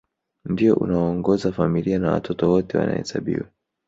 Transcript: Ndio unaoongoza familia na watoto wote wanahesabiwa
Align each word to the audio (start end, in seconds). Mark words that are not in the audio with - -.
Ndio 0.45 0.75
unaoongoza 0.75 1.51
familia 1.51 1.99
na 1.99 2.11
watoto 2.11 2.51
wote 2.51 2.77
wanahesabiwa 2.77 3.45